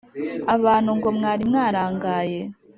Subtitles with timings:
[0.55, 2.39] abantu ngo mwari mwarangaye